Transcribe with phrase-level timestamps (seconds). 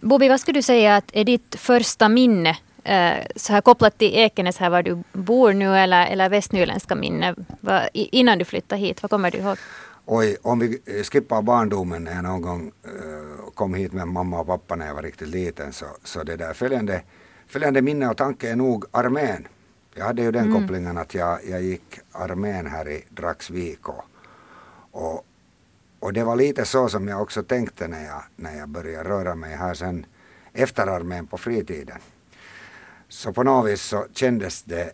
[0.00, 4.14] Bobby, vad skulle du säga att är ditt första minne eh, så här kopplat till
[4.14, 7.34] Ekenäs här var du bor nu eller, eller västnyländska minne
[7.92, 9.02] innan du flyttade hit?
[9.02, 9.58] Vad kommer du ihåg?
[10.08, 14.46] Oj, om vi skippar barndomen när jag någon gång uh, kom hit med mamma och
[14.46, 17.02] pappa när jag var riktigt liten så, så det där följande,
[17.46, 19.48] följande minne och tanke är nog armén.
[19.94, 20.60] Jag hade ju den mm.
[20.60, 24.04] kopplingen att jag, jag gick armén här i Dragsvik och,
[24.90, 25.26] och,
[26.00, 29.34] och det var lite så som jag också tänkte när jag, när jag började röra
[29.34, 30.06] mig här sen
[30.52, 31.98] efter armén på fritiden.
[33.08, 34.92] Så på något vis så kändes det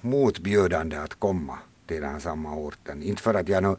[0.00, 3.02] motbjudande att komma till den här samma orten.
[3.02, 3.76] Inte för att jag nu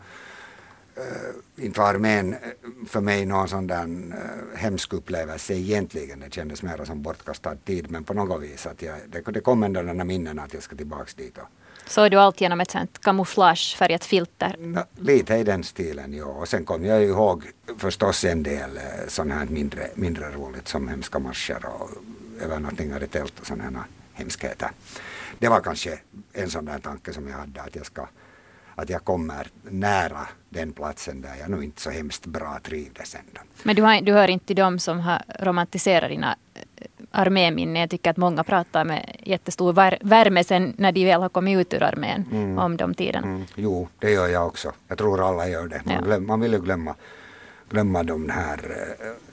[0.97, 2.39] Uh, inte var armén eh,
[2.87, 4.13] för mig någon sån där uh,
[4.55, 6.19] hemsk upplevelse egentligen.
[6.19, 9.63] Det kändes mer som bortkastad tid men på något vis att jag, det, det kom
[9.63, 11.37] ändå den här minnen att jag ska tillbaks dit.
[11.37, 11.47] Och,
[11.87, 14.55] Såg du allt genom ett sånt kamouflagefärgat filter?
[14.59, 16.25] No, lite i den stilen, ja.
[16.25, 17.43] Och sen kom jag ihåg
[17.77, 21.89] förstås en del sånt här mindre, mindre roligt som hemska marscher och
[22.41, 24.69] övernattningar i tält och sådana hemskheter.
[25.39, 25.99] Det var kanske
[26.33, 28.07] en sån där tanke som jag hade att jag ska
[28.75, 33.41] att jag kommer nära den platsen där jag nog inte så hemskt bra trivdes ändå.
[33.63, 36.37] Men du, har, du hör inte till dem som har romantiserat dina
[37.11, 37.81] arméminnen.
[37.81, 39.73] Jag tycker att många pratar med jättestor
[40.07, 42.57] värme sen när de väl har kommit ut ur armén mm.
[42.57, 43.27] om de tiderna.
[43.27, 43.43] Mm.
[43.55, 44.71] Jo, det gör jag också.
[44.87, 45.81] Jag tror alla gör det.
[45.85, 46.01] Man, ja.
[46.01, 46.95] glöm, man vill ju glömma,
[47.69, 48.59] glömma de här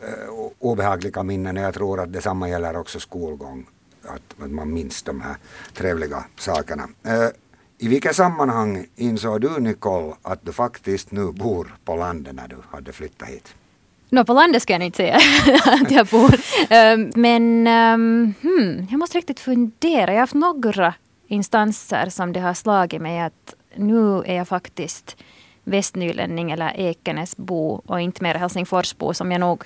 [0.02, 1.61] uh, obehagliga minnena.
[1.61, 3.67] Jag tror att detsamma gäller också skolgång.
[4.05, 5.36] Att, att man minns de här
[5.75, 6.83] trevliga sakerna.
[7.06, 7.28] Uh,
[7.78, 12.56] i vilket sammanhang insåg du Nicole att du faktiskt nu bor på landet när du
[12.70, 13.55] hade flyttat hit?
[14.15, 15.17] No, på landet ska jag inte säga
[15.65, 16.34] att jag bor.
[16.70, 20.07] Ehm, men ehm, hmm, jag måste riktigt fundera.
[20.07, 20.95] Jag har haft några
[21.29, 25.17] instanser som det har slagit mig att nu är jag faktiskt
[25.65, 29.65] västnylänning eller Ekenäsbo och inte mer Helsingforsbo som jag nog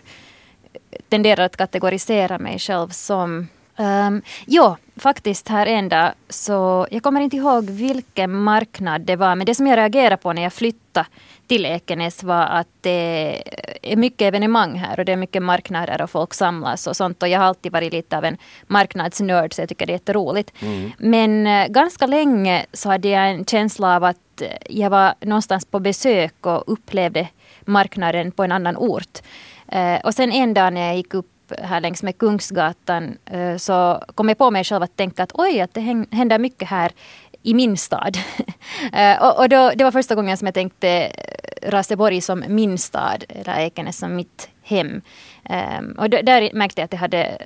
[1.08, 3.48] tenderar att kategorisera mig själv som.
[3.78, 9.34] Um, jo, faktiskt här en dag så jag kommer inte ihåg vilken marknad det var
[9.34, 11.06] men det som jag reagerade på när jag flyttade
[11.46, 13.42] till Ekenäs var att det
[13.82, 17.28] är mycket evenemang här och det är mycket marknader och folk samlas och sånt och
[17.28, 18.36] jag har alltid varit lite av en
[18.66, 20.52] marknadsnörd så jag tycker det är jätteroligt.
[20.62, 20.92] Mm.
[20.98, 25.80] Men uh, ganska länge så hade jag en känsla av att jag var någonstans på
[25.80, 27.28] besök och upplevde
[27.60, 29.18] marknaden på en annan ort.
[29.74, 34.04] Uh, och sen en dag när jag gick upp här längs med Kungsgatan eh, så
[34.14, 36.92] kom jag på mig själv att tänka att oj, att det händer mycket här
[37.42, 38.18] i min stad.
[38.92, 42.78] Eh, och, och då, det var första gången som jag tänkte eh, Raseborg som min
[42.78, 45.00] stad, eller Ekenäs som mitt hem.
[45.44, 47.38] Ehm, och där märkte jag att det hade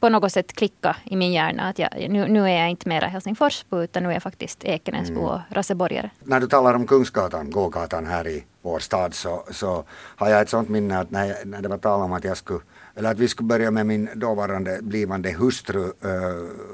[0.00, 3.06] på något sätt klicka i min hjärna att jag, nu, nu är jag inte mera
[3.06, 5.24] Helsingforsbo utan nu är jag faktiskt Ekenäsbo mm.
[5.24, 6.10] och Raseborgare.
[6.20, 10.48] När du talar om Kungsgatan, gågatan här i vår stad så, så har jag ett
[10.48, 12.60] sånt minne att när, när det var tal om att jag skulle
[12.98, 15.92] eller att vi skulle börja med min dåvarande blivande hustru uh,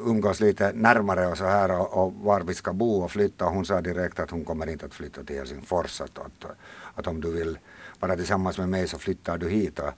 [0.07, 3.45] umgås lite närmare och så här och, och, var vi ska bo och flytta.
[3.45, 6.01] Hon sa direkt att hon kommer inte att flytta till Helsingfors.
[6.01, 6.45] Att, att,
[6.95, 7.59] att om du vill
[8.01, 9.79] vara tillsammans med mig så flyttar du hit.
[9.79, 9.93] Och,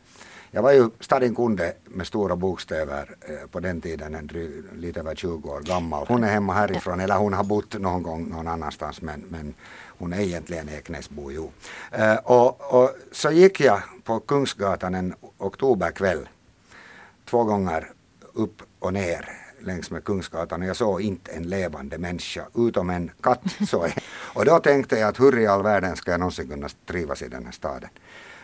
[0.50, 5.00] jag var ju stadin kunde med stora bokstäver eh, på den tiden, en dry, lite
[5.00, 6.06] över 20 år gammal.
[6.08, 9.54] Hon är hemma härifrån, eller hon har bott någon gång någon annanstans men, men
[9.98, 11.30] hon är egentligen Eknäsbo.
[11.30, 11.50] Jo.
[11.92, 16.28] Eh, och, och så gick jag på Kungsgatan en oktoberkväll
[17.24, 17.90] två gånger
[18.32, 19.28] upp och ner
[19.60, 23.42] längs med Kungsgatan och jag såg inte en levande människa utom en katt.
[23.68, 23.86] Så
[24.34, 27.28] och då tänkte jag att hur i all världen ska jag någonsin kunna trivas i
[27.28, 27.90] den här staden.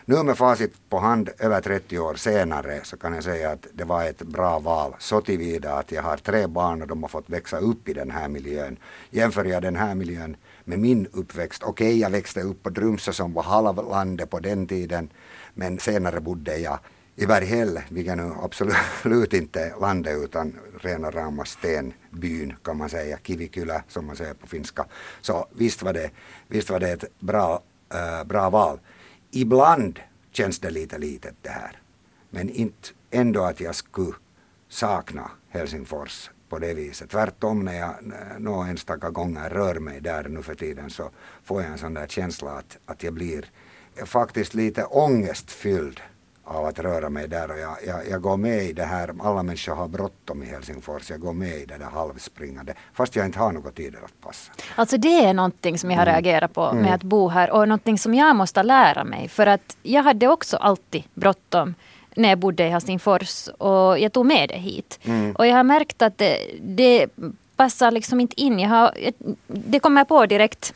[0.05, 3.83] Nu med facit på hand över 30 år senare så kan jag säga att det
[3.83, 7.29] var ett bra val så tillvida att jag har tre barn och de har fått
[7.29, 8.77] växa upp i den här miljön.
[9.09, 11.63] Jämför jag den här miljön med min uppväxt.
[11.63, 15.09] Okej, okay, jag växte upp på Drumsö som var halvlandet på den tiden
[15.53, 16.79] men senare bodde jag
[17.15, 23.17] i Berghäll, vilket nu absolut inte är landet utan rena rama stenbyn kan man säga,
[23.23, 24.85] Kivikylä som man säger på finska.
[25.21, 26.11] Så visst var det,
[26.47, 27.61] visst var det ett bra,
[27.93, 28.79] äh, bra val
[29.33, 29.99] ibland
[30.31, 31.79] känns det lite litet det här.
[32.29, 34.13] Men inte ändå att jag skulle
[34.69, 37.09] sakna Helsingfors på det viset.
[37.09, 37.95] Tvärtom när jag
[38.39, 41.09] några enstaka gånger rör mig där nu för tiden så
[41.43, 43.45] får jag en sån där känsla att, att jag blir
[44.05, 46.01] faktiskt lite ångestfylld
[46.45, 49.43] av att röra mig där och jag, jag, jag, går med i det här, alla
[49.43, 53.39] människor har bråttom i Helsingfors, jag går med i det där halvspringande fast jag inte
[53.39, 54.51] har något tider att passa.
[54.75, 56.13] Alltså det är någonting som jag har mm.
[56.13, 56.93] reagerat på med mm.
[56.93, 60.57] att bo här och någonting som jag måste lära mig för att jag hade också
[60.57, 61.75] alltid bråttom
[62.15, 64.99] när jag bodde i Helsingfors och jag tog med det hit.
[65.03, 65.35] Mm.
[65.35, 67.07] Och jag har märkt att det, det
[67.55, 68.59] passar liksom inte in.
[68.59, 68.91] Jag har,
[69.47, 70.73] det kommer jag på direkt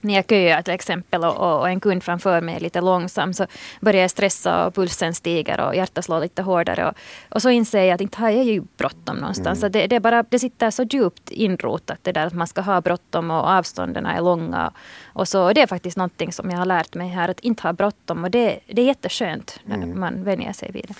[0.00, 3.46] när jag köar till exempel och, och, en kund framför mig är lite långsam så
[3.80, 6.86] börjar jag stressa och pulsen stiger och hjärtat slår lite hårdare.
[6.86, 6.94] Och,
[7.28, 9.58] och så inser jag att inte har jag ju bråttom någonstans.
[9.62, 9.72] Mm.
[9.72, 12.80] Det, det, är bara, det sitter så djupt inrotat det där att man ska ha
[12.80, 14.72] bråttom och avstånden är långa.
[15.06, 17.62] Och så, och det är faktiskt någonting som jag har lärt mig här att inte
[17.62, 20.00] ha bråttom och det, det är jätteskönt när mm.
[20.00, 20.94] man vänjer sig vid det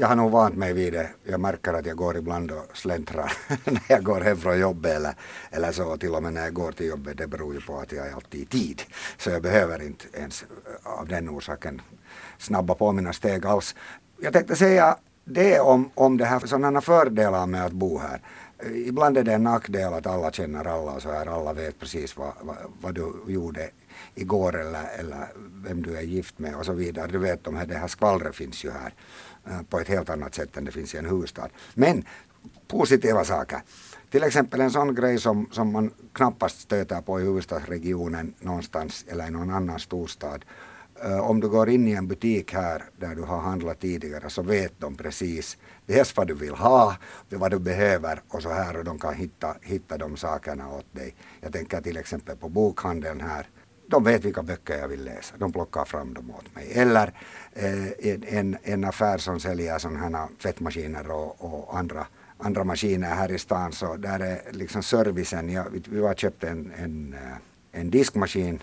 [0.00, 1.10] jag har nog vant mig vid det.
[1.24, 3.32] Jag märker att jag går ibland och släntrar
[3.64, 5.14] när jag går hem från jobbet eller,
[5.50, 5.96] eller så.
[5.96, 7.18] Till och med när jag går till jobbet.
[7.18, 8.82] Det beror ju på att jag är alltid i tid.
[9.18, 11.82] Så jag behöver inte ens eh, av den orsaken
[12.38, 13.74] snabba på mina steg alls.
[14.20, 18.20] Jag tänkte säga det om, om det här, sådana fördelar med att bo här.
[18.62, 21.26] Ibland är det en nackdel att alla känner alla och så här.
[21.26, 23.70] Alla vet precis vad, vad, vad du gjorde
[24.14, 25.28] igår eller, eller
[25.64, 27.06] vem du är gift med och så vidare.
[27.06, 28.94] Du vet, de här, det här skvallret finns ju här.
[29.46, 31.48] Eh, på ett helt annat sätt än det finns i en huvudstad.
[31.74, 32.04] Men
[32.68, 33.60] positiva saker.
[34.10, 39.26] Till exempel en sån grej som, som man knappast stöter på i huvudstadsregionen någonstans eller
[39.26, 40.44] i någon annan storstad.
[41.04, 44.42] Eh, om du går in i en butik här där du har handlat tidigare så
[44.42, 45.58] vet de precis
[45.90, 46.96] dels vad du vill ha,
[47.28, 51.14] vad du behöver och så här och de kan hitta, hitta de sakerna åt dig.
[51.40, 53.46] Jag tänker till exempel på bokhandeln här
[53.90, 55.34] de vet vilka böcker jag vill läsa.
[55.38, 56.72] De plockar fram dem åt mig.
[56.72, 57.12] Eller
[57.52, 62.06] eh, en, en affär som säljer sådana här tvättmaskiner och, och, andra,
[62.38, 63.72] andra maskiner här i stan.
[63.72, 65.48] Så där är liksom servicen.
[65.48, 68.62] Jag, vi var köpte en, en, eh, en diskmaskin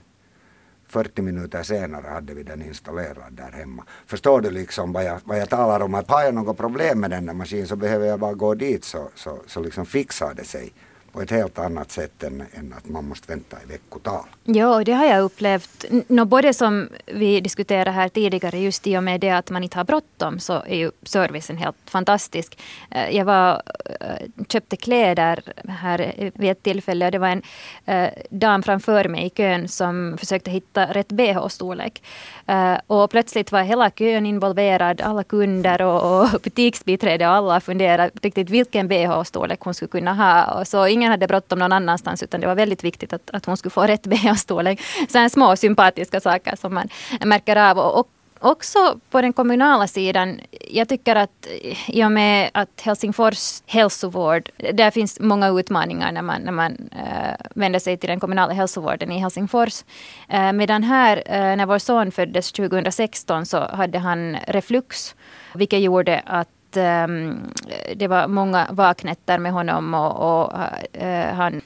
[0.88, 3.84] 40 minuter senare hade vi den installerad där hemma.
[4.06, 5.96] Förstår du liksom vad jag, vad jag talar om?
[5.96, 8.84] Att har jag något problem med den där maskinen så behöver jag bara gå dit
[8.84, 10.74] så, så, så liksom fixar det sig
[11.12, 14.26] på ett helt annat sätt än, än att man måste vänta i veckotal.
[14.44, 15.86] Ja, det har jag upplevt.
[16.08, 19.78] Nå, både som vi diskuterade här tidigare, just i och med det att man inte
[19.78, 22.60] har bråttom så är ju servicen helt fantastisk.
[22.92, 23.62] Eh, jag var,
[24.00, 27.42] eh, köpte kläder här vid ett tillfälle och det var en
[27.86, 32.02] eh, dam framför mig i kön som försökte hitta rätt bh-storlek.
[32.48, 38.12] Eh, och plötsligt var hela kön involverad, alla kunder och, och butiksbiträde och alla funderade
[38.22, 40.60] riktigt vilken bh-storlek hon skulle kunna ha.
[40.60, 43.46] Och så ingen ingen hade bråttom någon annanstans utan det var väldigt viktigt att, att
[43.46, 44.80] hon skulle få rätt bh-storlek.
[45.10, 46.90] Sådana små sympatiska saker som man
[47.26, 47.78] märker av.
[47.78, 48.08] Och, och
[48.40, 50.40] också på den kommunala sidan,
[50.72, 51.48] jag tycker att
[51.88, 57.36] i och med att Helsingfors hälsovård, där finns många utmaningar när man, när man äh,
[57.56, 59.84] vänder sig till den kommunala hälsovården i Helsingfors.
[60.30, 65.16] Äh, medan här, äh, när vår son föddes 2016 så hade han reflux,
[65.54, 67.52] vilket gjorde att um,
[67.96, 70.54] det var många vaknätter med honom och, och
[71.02, 71.62] uh, han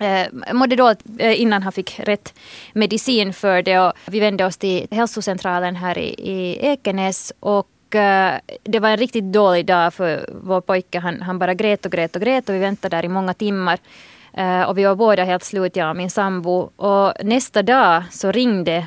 [0.00, 2.34] eh, mådde dåligt eh, innan han fick rätt
[2.72, 3.78] medicin för det.
[3.78, 8.96] Och vi vände oss till hälsocentralen här i, i Ekenäs och eh, det var en
[8.96, 10.98] riktigt dålig dag för vår pojke.
[10.98, 13.78] Han, han bara grät och grät och grät och vi väntade där i många timmar.
[14.66, 16.70] och vi var båda helt slut, jag och min sambo.
[16.76, 18.86] Och nästa dag så ringde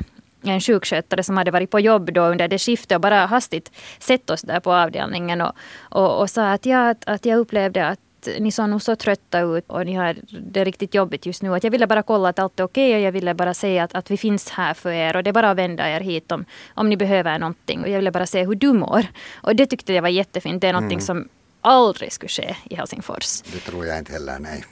[0.52, 4.30] en sjukskötare som hade varit på jobb då under det skiftet och bara hastigt sett
[4.30, 7.98] oss där på avdelningen och, och, och sa att, ja, att, att jag upplevde att
[8.38, 11.54] ni såg nog så trötta ut och ni har det riktigt jobbigt just nu.
[11.54, 13.84] Att jag ville bara kolla att allt är okej okay och jag ville bara säga
[13.84, 16.32] att, att vi finns här för er och det är bara att vända er hit
[16.32, 16.44] om,
[16.74, 17.80] om ni behöver någonting.
[17.82, 19.06] Och jag ville bara se hur du mår.
[19.34, 20.60] Och det tyckte jag var jättefint.
[20.60, 21.06] Det är någonting mm.
[21.06, 21.28] som
[21.60, 23.42] aldrig skulle ske i Helsingfors.
[23.42, 24.64] Det tror jag inte heller, nej.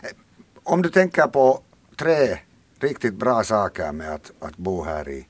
[0.62, 1.60] om du tänker på
[1.96, 2.38] tre
[2.80, 5.26] riktigt bra saker med att, att bo här i,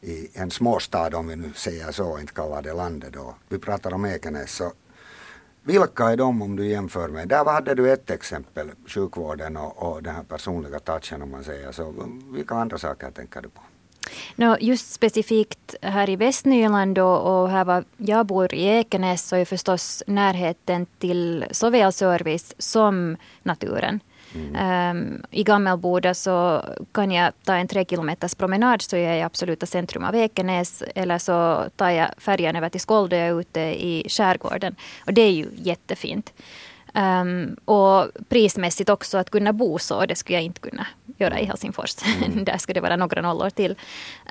[0.00, 3.34] i en småstad om vi nu säger så, inte kallar det landet då.
[3.48, 4.72] Vi pratar om Ekenäs så
[5.64, 7.28] vilka är de om du jämför med?
[7.28, 11.72] Där hade du ett exempel, sjukvården och, och den här personliga touchen om man säger
[11.72, 11.94] så.
[12.32, 13.60] Vilka andra saker tänker du på?
[14.36, 19.36] No, just specifikt här i Västnyland och, och här var jag bor i Ekenäs så
[19.36, 24.00] är förstås närheten till såväl service som naturen.
[24.34, 24.96] Mm.
[24.96, 29.22] Um, I Gammelboda så kan jag ta en tre kilometers promenad så är jag i
[29.22, 30.82] absoluta centrum av Ekenäs.
[30.94, 34.76] Eller så tar jag färjan över till Skåldö och är ute i skärgården.
[35.06, 36.32] Och det är ju jättefint.
[36.94, 40.86] Um, och prismässigt också att kunna bo så, det skulle jag inte kunna
[41.16, 41.96] göra i Helsingfors.
[42.26, 42.44] Mm.
[42.44, 43.74] Där skulle det vara några nollor till.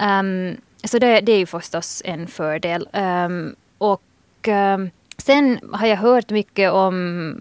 [0.01, 2.88] Um, så det, det, är ju förstås en fördel.
[2.93, 4.01] Um, och
[5.21, 7.35] sen har jag hört mycket om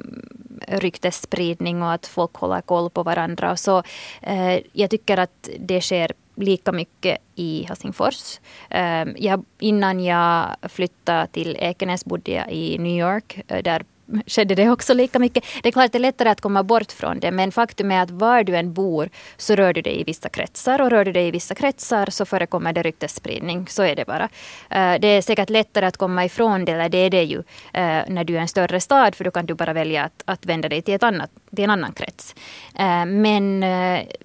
[0.69, 3.57] ryktesspridning och att folk håller koll på varandra.
[3.57, 3.83] Så,
[4.23, 8.41] eh, jag tycker att det sker lika mycket i Helsingfors.
[8.71, 13.41] Eh, jag, innan jag flyttade till Ekenäs bodde jag i New York.
[13.49, 13.85] Eh, där
[14.27, 15.45] skedde det också lika mycket.
[15.63, 18.03] Det är klart att det är lättare att komma bort från det men faktum är
[18.03, 21.13] att var du än bor så rör du dig i vissa kretsar och rör du
[21.13, 23.67] dig i vissa kretsar så förekommer det ryktesspridning.
[23.69, 24.29] Så är det bara.
[24.71, 27.39] Eh, det är säkert lättare att komma ifrån det, eller det är det ju,
[27.73, 30.47] eh, när du är en större stad för då kan du bara välja att, att
[30.47, 32.35] vända dig till ett annat till en annan krets.
[32.79, 33.63] Eh, men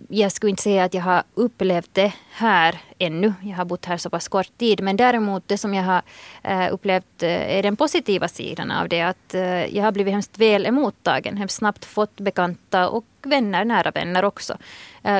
[0.10, 3.34] jag skulle inte säga att jag har upplevt det här ännu.
[3.42, 4.84] Jag har bott här så pass kort tid.
[4.84, 6.02] Men däremot det som jag har
[6.44, 9.02] eh, upplevt är den positiva sidan av det.
[9.02, 9.36] Att
[9.70, 11.38] jag har blivit hemskt väl emottagen.
[11.38, 14.58] Hemskt snabbt fått bekanta och vänner, nära vänner också.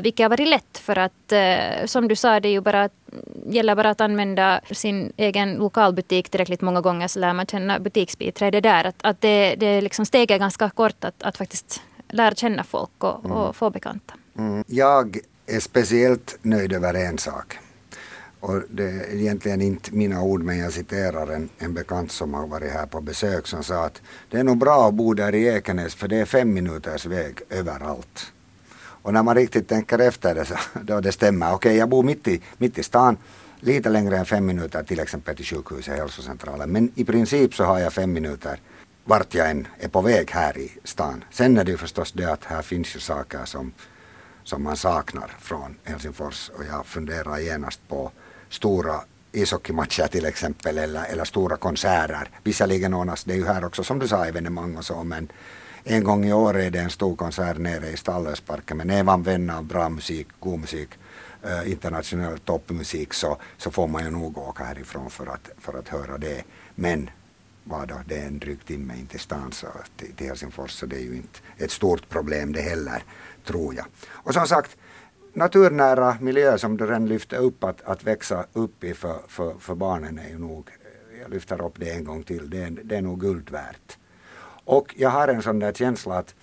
[0.04, 1.34] Vilket har varit lätt för att
[1.86, 2.90] som du sa, det är ju bara
[3.46, 8.62] gäller bara att använda sin egen lokalbutik tillräckligt många gånger så lär man känna butiksbiträde
[8.62, 8.84] där.
[8.84, 13.04] Att, att det, det liksom steget är ganska kort att, att faktiskt lära känna folk
[13.04, 13.38] och, mm.
[13.38, 14.14] och få bekanta.
[14.38, 14.64] Mm.
[14.68, 15.18] Jag
[15.48, 17.58] är speciellt nöjd över en sak.
[18.46, 22.48] Och det är egentligen inte mina ord men jag citerar en, en bekant som har
[22.48, 25.48] varit här på besök som sa att det är nog bra att bo där i
[25.48, 28.34] Ekenäs för det är fem minuters väg överallt.
[28.78, 31.46] Och när man riktigt tänker efter det så då det stämmer.
[31.48, 33.18] Okej, okay, jag bor mitt i, mitt i stan,
[33.60, 36.72] lite längre än fem minuter till exempel till sjukhuset, hälsocentralen.
[36.72, 38.60] Men i princip så har jag fem minuter
[39.04, 41.24] vart jag än är på väg här i stan.
[41.32, 43.72] Sen är det ju förstås det att här finns ju saker som,
[44.44, 48.12] som man saknar från Helsingfors och jag funderar genast på
[48.56, 52.30] stora ishockeymatcher till exempel eller, eller stora konserter.
[52.44, 55.32] Visserligen ordnas det ju här också som du sa evenemang och så men
[55.84, 59.24] en gång i år är det en stor konsert nere i Stallösparken men är man
[59.24, 60.90] vän av bra musik, god musik,
[61.44, 65.88] eh, internationell toppmusik så, så får man ju nog åka härifrån för att, för att
[65.88, 66.44] höra det.
[66.76, 67.10] Men
[67.64, 70.86] vad då, det är en dryg timme in till stan så, till, till Helsingfors så
[70.86, 73.04] det är ju inte ett stort problem det heller,
[73.46, 73.86] tror jag.
[74.10, 74.78] Och som sagt,
[75.36, 79.76] naturnära miljö som du redan lyfte upp att, att växa upp i för, för, för
[79.76, 80.70] barnen är ju nog,
[81.22, 83.98] jag lyfter upp det en gång till, det är, det är nog guld värt.
[84.66, 86.36] Och jag har en sån där känsla att,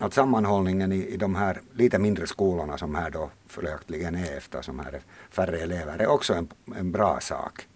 [0.00, 4.78] att sammanhållningen i, i de här lite mindre skolorna som här då följaktligen är eftersom
[4.78, 7.66] här är färre elever är också en, en bra sak.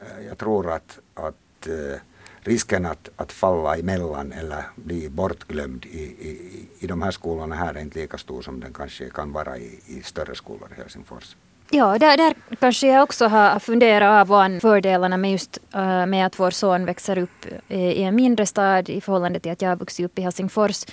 [0.00, 2.00] Eh, jag tror att, att eh,
[2.48, 7.74] risken att, att falla emellan eller bli bortglömd i, i, i de här skolorna här
[7.74, 11.36] är inte lika stor som den kanske kan vara i, i större skolor i Helsingfors.
[11.70, 16.06] Ja, där, där kanske jag också har funderat av och an fördelarna med just uh,
[16.06, 19.62] med att vår son växer upp eh, i en mindre stad i förhållande till att
[19.62, 20.84] jag har vuxit upp i Helsingfors.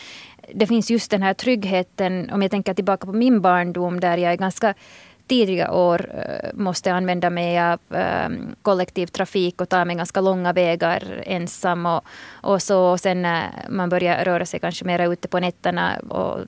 [0.54, 4.32] Det finns just den här tryggheten, om jag tänker tillbaka på min barndom där jag
[4.32, 4.74] är ganska
[5.28, 11.24] tidiga år eh, måste använda mig av ehm, kollektivtrafik och ta mig ganska långa vägar
[11.26, 11.86] ensam.
[11.86, 12.02] Och,
[12.32, 16.40] och så sen när man börjar röra sig kanske mer ute på nätterna och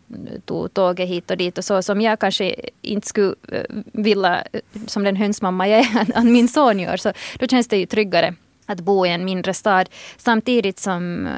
[0.46, 4.44] tog tåget hit och dit och så som jag kanske inte skulle eh, vilja,
[4.88, 6.98] som den hönsmamma jag är, att min son gör.
[6.98, 8.34] Så då känns det ju tryggare
[8.66, 9.90] att bo i en mindre stad.
[10.18, 11.30] Samtidigt som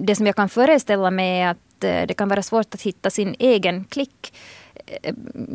[0.00, 3.34] det som jag kan föreställa mig är att det kan vara svårt att hitta sin
[3.38, 4.32] egen klick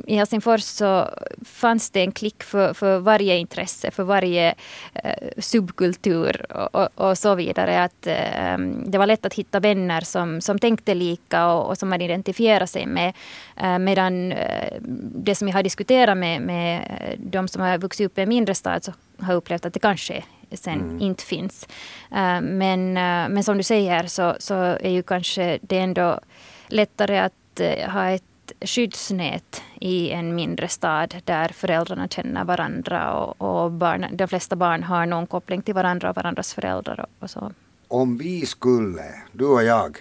[0.08, 1.10] i Helsingfors så
[1.46, 4.56] fanns det en klick för, för varje intresse, för varje
[4.94, 7.84] eh, subkultur och, och, och, så vidare.
[7.84, 11.90] Att, eh, det var lätt att hitta vänner som, som tänkte lika och, och som
[11.90, 13.14] man identifierade sig med.
[13.58, 14.74] Eh, medan eh,
[15.16, 16.82] det som jag har diskuterat med, med
[17.18, 20.24] de som har vuxit upp i en mindre stad så har upplevt att det kanske
[20.52, 21.02] sen mm.
[21.02, 21.68] inte finns.
[22.12, 26.20] Eh, men, eh, men som du säger så, så är ju kanske det ändå
[26.68, 27.62] lättare att
[27.94, 28.24] ha ett
[28.62, 34.84] skyddsnät i en mindre stad där föräldrarna känner varandra och, och barn, de flesta barn
[34.84, 37.00] har någon koppling till varandra och varandras föräldrar.
[37.00, 37.52] Och, och så.
[37.88, 39.98] Om vi skulle, du och jag,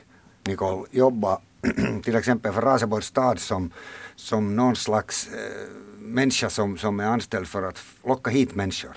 [0.46, 1.40] Nicole, jobba
[2.02, 3.70] till exempel för Raseborgs stad som,
[4.16, 8.92] som någon slags eh, människa som, som är anställd för att locka hit människor.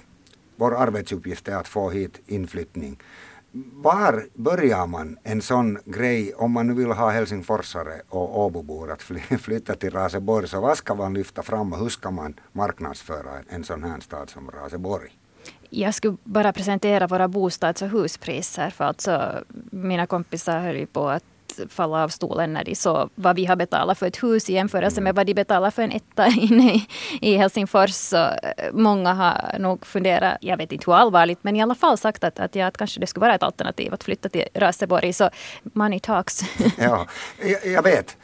[0.56, 2.98] Vår arbetsuppgift är att få hit inflyttning
[3.52, 9.02] var börjar man en sån grej om man nu vill ha helsingforsare och Åbobor att
[9.42, 13.64] flytta till Raseborg så vad ska man lyfta fram och hur ska man marknadsföra en
[13.64, 15.10] sån här stad som Raseborg?
[15.70, 21.10] Jag skulle bara presentera våra bostads och huspriser för alltså mina kompisar höll ju på
[21.10, 21.24] att
[21.70, 25.02] falla av stolen när de såg vad vi har betalat för ett hus i jämförelse
[25.02, 26.88] med vad de betalar för en etta inne i,
[27.22, 27.92] i Helsingfors.
[27.92, 31.98] Så eh, många har nog funderat, jag vet inte hur allvarligt, men i alla fall
[31.98, 35.14] sagt att, att, ja, att kanske det skulle vara ett alternativ att flytta till Raseborg.
[35.14, 35.30] Så
[35.64, 36.42] money talks.
[36.78, 37.08] ja,
[37.42, 38.18] jag, jag vet.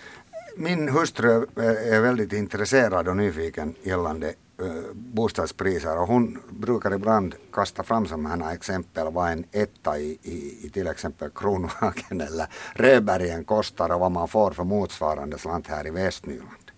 [0.57, 1.47] Min hustru
[1.91, 8.45] är väldigt intresserad och nyfiken gällande Eh, bostadspriser och hon brukar ibland kasta fram sådana
[8.45, 13.99] här exempel vad en etta i, i, i till exempel Kronhagen eller Röbergen kostar och
[13.99, 16.71] vad man får för motsvarande slant här i Västnyland.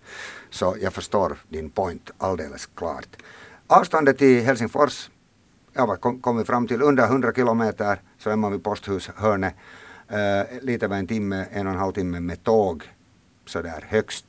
[0.50, 3.16] Så jag förstår din point alldeles klart.
[3.66, 5.10] Avståndet till Helsingfors,
[5.72, 9.54] ja vad kom vi fram till, under 100 kilometer så är man vid posthushörnet.
[10.12, 12.82] Uh, eh, lite över en timme, en och en halv timme med tåg
[13.46, 14.26] sådär högst.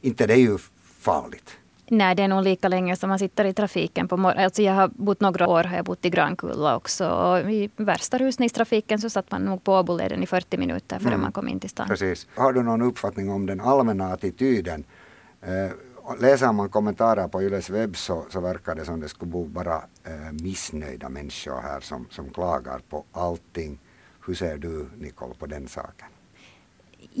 [0.00, 0.58] Inte det är ju
[1.00, 1.58] farligt
[1.90, 4.44] Nej, det är nog lika länge som man sitter i trafiken på morgonen.
[4.44, 7.08] Alltså jag har bott några år har jag bott i Grankulla också.
[7.08, 11.20] Och I värsta rusningstrafiken så satt man nog på Åboleden i 40 minuter före mm.
[11.20, 11.88] man kom in till stan.
[11.88, 12.26] Precis.
[12.34, 14.84] Har du någon uppfattning om den allmänna attityden?
[15.40, 15.70] Eh,
[16.20, 19.76] läser man kommentarer på Yles webb så, så verkar det som det skulle bo bara
[20.04, 23.78] eh, missnöjda människor här som, som klagar på allting.
[24.26, 26.08] Hur ser du, Nicole, på den saken?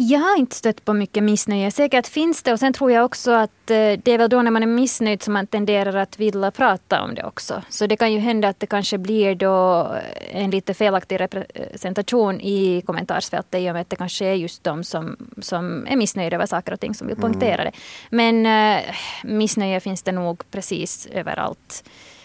[0.00, 1.70] Jag har inte stött på mycket missnöje.
[1.70, 4.50] Säkert finns det och sen tror jag också att eh, det är väl då när
[4.50, 7.62] man är missnöjd som man tenderar att vilja prata om det också.
[7.68, 9.86] Så det kan ju hända att det kanske blir då
[10.30, 14.84] en lite felaktig representation i kommentarsfältet i och med att det kanske är just de
[14.84, 17.30] som, som är missnöjda över saker och ting som vill mm.
[17.30, 17.72] poängtera det.
[18.10, 18.84] Men äh,
[19.24, 21.84] missnöje finns det nog precis överallt.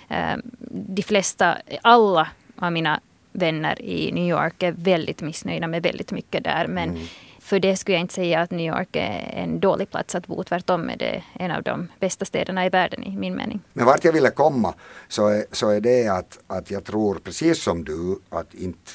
[0.10, 0.38] Äh,
[0.70, 3.00] de flesta, alla av mina
[3.32, 6.68] vänner i New York är väldigt missnöjda med väldigt mycket där.
[6.68, 7.08] Men mm
[7.44, 10.44] för det skulle jag inte säga att New York är en dålig plats att bo.
[10.44, 13.62] Tvärtom är det en av de bästa städerna i världen i min mening.
[13.74, 14.74] Men vart jag ville komma
[15.08, 18.92] så är, så är det att, att jag tror precis som du att inte,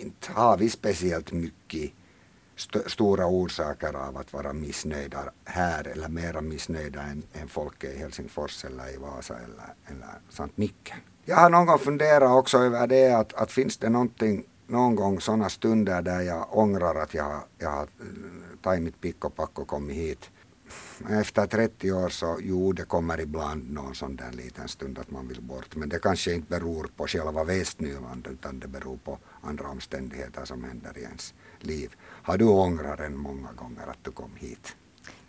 [0.00, 1.92] inte har vi speciellt mycket
[2.56, 7.98] st stora orsaker av att vara missnöjda här eller mera missnöjda än, än folk i
[7.98, 10.96] Helsingfors eller i Vasa eller, eller Sankt Nicken.
[11.24, 15.20] Jag har någon gång funderat också över det att, att finns det någonting någon gång
[15.20, 19.58] sådana stunder där jag ångrar att jag, jag har eh, tagit mitt pick och pack
[19.58, 20.30] och kommit hit.
[21.10, 25.28] Efter 30 år så jo, det kommer ibland någon sån där liten stund att man
[25.28, 25.76] vill bort.
[25.76, 30.64] Men det kanske inte beror på själva Västnyland utan det beror på andra omständigheter som
[30.64, 31.94] händer i ens liv.
[32.00, 34.76] Har du ångrat än många gånger att du kom hit?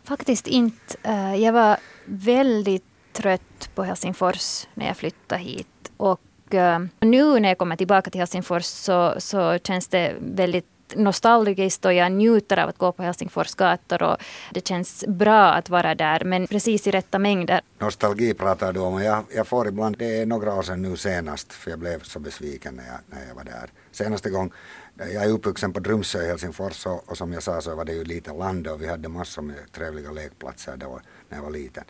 [0.04, 0.98] Faktiskt inte.
[1.04, 5.92] Eh, jag var väldigt trött på Helsingfors när jag flyttade hit.
[5.98, 6.22] Och
[6.54, 11.94] Eh, nu när jag kommer tillbaka till Helsingfors så, så känns det väldigt nostalgiskt och
[11.94, 14.18] jag njuter av att gå på Helsingfors gator och
[14.52, 17.62] det känns bra att vara där men precis i rätta mängder.
[17.80, 20.98] Nostalgi pratar du om och jag, jag får ibland, det är några år sedan nu
[20.98, 23.70] senast för jag blev så besviken när jag, när jag var där.
[23.92, 24.52] Senaste gång,
[24.98, 27.94] jag är uppvuxen på Drumsö i Helsingfors och, och som jag sa så var det
[27.94, 31.84] ju lite land och vi hade massor med trevliga lekplatser då när jag var liten.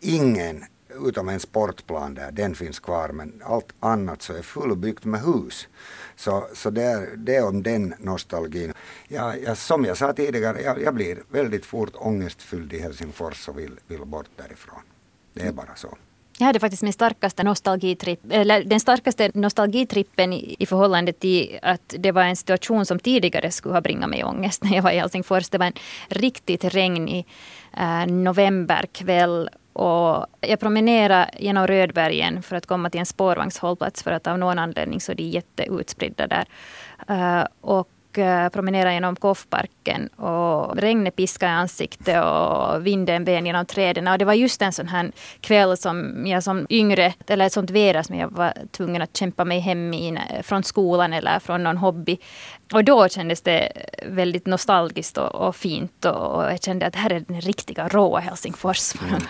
[0.00, 0.64] Ingen
[1.06, 5.68] utom en sportplan där, den finns kvar, men allt annat så är fullbyggt med hus.
[6.16, 8.72] Så, så det, är, det är om den nostalgin.
[9.08, 13.58] Ja, jag, som jag sa tidigare, jag, jag blir väldigt fort ångestfylld i Helsingfors och
[13.58, 14.80] vill, vill bort därifrån.
[15.34, 15.96] Det är bara så.
[16.40, 21.94] Jag hade faktiskt min starkaste nostalgitripp, eller den starkaste nostalgitrippen i, i förhållande till att
[21.98, 24.98] det var en situation som tidigare skulle ha bringat mig ångest när jag var i
[24.98, 25.48] Helsingfors.
[25.48, 25.72] Det var en
[26.08, 27.26] riktigt regnig
[27.76, 34.26] eh, novemberkväll och jag promenerade genom Rödbergen för att komma till en spårvagnshållplats för att
[34.26, 36.46] av någon anledning så är de jätteutspridda där.
[37.10, 43.66] Uh, och Eh, promenerade genom Koffparken och regnet piskade i ansiktet och vinden ven genom
[43.66, 44.08] träden.
[44.08, 47.70] Och det var just en sån här kväll som jag som yngre, eller ett sånt
[47.70, 51.76] väder som jag var tvungen att kämpa mig hem i från skolan eller från någon
[51.76, 52.18] hobby.
[52.72, 53.72] Och då kändes det
[54.06, 57.88] väldigt nostalgiskt och, och fint och, och, jag kände att det här är den riktiga
[57.88, 58.94] råa Helsingfors.
[58.94, 59.22] Mm.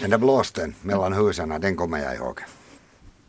[0.00, 2.40] Den där blåsten mellan husen, den kommer jag ihåg.